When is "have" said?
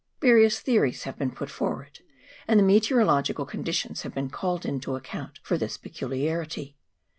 1.03-1.19, 4.01-4.15